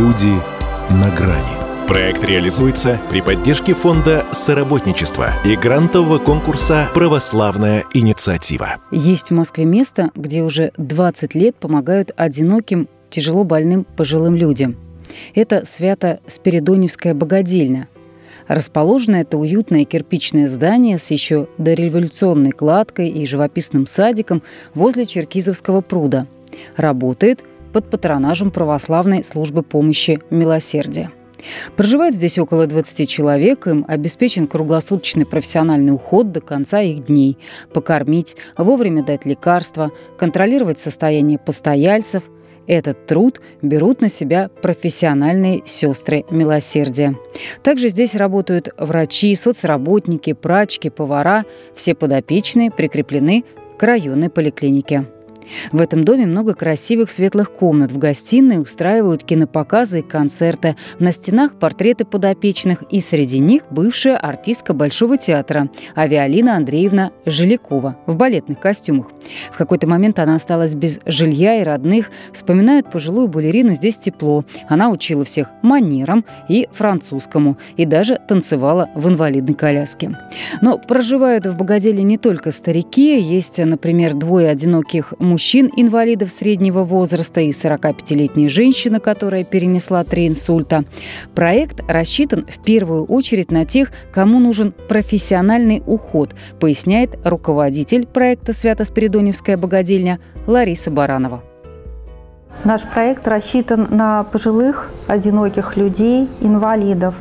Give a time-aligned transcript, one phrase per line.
[0.00, 0.32] Люди
[0.88, 1.86] на грани.
[1.86, 8.78] Проект реализуется при поддержке фонда соработничества и грантового конкурса «Православная инициатива».
[8.90, 14.74] Есть в Москве место, где уже 20 лет помогают одиноким, тяжело больным пожилым людям.
[15.34, 17.86] Это Свято-Спиридоневская богадельня.
[18.48, 24.42] Расположено это уютное кирпичное здание с еще дореволюционной кладкой и живописным садиком
[24.72, 26.26] возле Черкизовского пруда.
[26.76, 31.10] Работает под патронажем православной службы помощи «Милосердие».
[31.76, 37.38] Проживает здесь около 20 человек, им обеспечен круглосуточный профессиональный уход до конца их дней.
[37.72, 42.24] Покормить, вовремя дать лекарства, контролировать состояние постояльцев.
[42.66, 47.16] Этот труд берут на себя профессиональные сестры милосердия.
[47.62, 51.44] Также здесь работают врачи, соцработники, прачки, повара.
[51.74, 53.44] Все подопечные прикреплены
[53.76, 55.06] к районной поликлинике.
[55.72, 57.92] В этом доме много красивых светлых комнат.
[57.92, 60.76] В гостиной устраивают кинопоказы и концерты.
[60.98, 68.16] На стенах портреты подопечных, и среди них бывшая артистка Большого театра Авиалина Андреевна Жилякова в
[68.16, 69.08] балетных костюмах.
[69.52, 72.10] В какой-то момент она осталась без жилья и родных.
[72.32, 74.44] Вспоминают пожилую балерину здесь тепло.
[74.68, 80.16] Она учила всех манерам и французскому, и даже танцевала в инвалидной коляске.
[80.60, 83.20] Но проживают в Богоделе не только старики.
[83.20, 90.84] Есть, например, двое одиноких мужчин мужчин-инвалидов среднего возраста и 45-летняя женщина, которая перенесла три инсульта.
[91.34, 99.56] Проект рассчитан в первую очередь на тех, кому нужен профессиональный уход, поясняет руководитель проекта «Свято-Спиридоневская
[99.56, 101.42] богадельня» Лариса Баранова.
[102.64, 107.14] Наш проект рассчитан на пожилых, одиноких людей, инвалидов,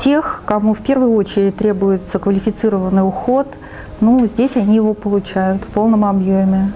[0.00, 3.46] тех, кому в первую очередь требуется квалифицированный уход.
[4.00, 6.72] Ну, здесь они его получают в полном объеме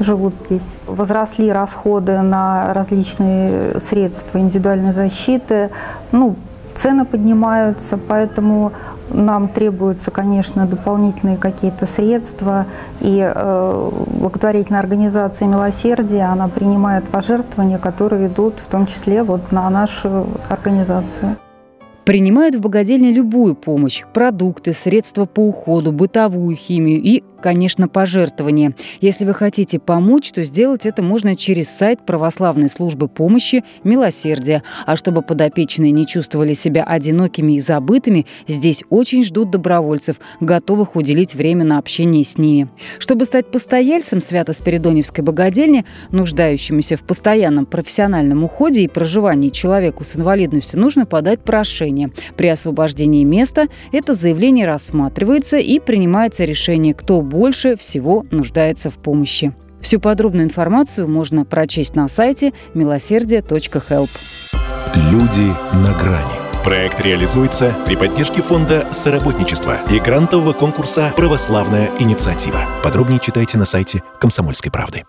[0.00, 0.76] живут здесь.
[0.86, 5.70] Возросли расходы на различные средства индивидуальной защиты.
[6.12, 6.36] Ну,
[6.74, 8.72] цены поднимаются, поэтому
[9.10, 12.66] нам требуются, конечно, дополнительные какие-то средства.
[13.00, 19.68] И э, благотворительная организация «Милосердие», она принимает пожертвования, которые идут в том числе вот на
[19.70, 21.36] нашу организацию.
[22.04, 28.74] Принимают в богадельне любую помощь– продукты, средства по уходу, бытовую химию и конечно, пожертвования.
[29.02, 34.62] Если вы хотите помочь, то сделать это можно через сайт православной службы помощи «Милосердие».
[34.86, 41.34] А чтобы подопечные не чувствовали себя одинокими и забытыми, здесь очень ждут добровольцев, готовых уделить
[41.34, 42.68] время на общение с ними.
[42.98, 50.78] Чтобы стать постояльцем Свято-Спиридоневской богадельни, нуждающимся в постоянном профессиональном уходе и проживании человеку с инвалидностью,
[50.78, 52.12] нужно подать прошение.
[52.36, 59.54] При освобождении места это заявление рассматривается и принимается решение, кто больше всего нуждается в помощи.
[59.80, 64.10] Всю подробную информацию можно прочесть на сайте милосердие.help.
[65.10, 66.62] Люди на грани.
[66.62, 72.60] Проект реализуется при поддержке фонда соработничества и грантового конкурса «Православная инициатива».
[72.84, 75.02] Подробнее читайте на сайте «Комсомольской правды».